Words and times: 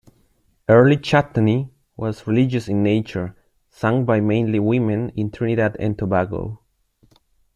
Early 0.67 0.97
chutney 0.97 1.69
was 1.95 2.25
religious 2.25 2.67
in 2.67 2.81
nature 2.81 3.35
sung 3.69 4.03
by 4.03 4.19
mainly 4.19 4.57
women 4.59 5.09
in 5.09 5.29
Trinidad 5.29 5.77
and 5.79 5.95
Tobago. 5.95 6.59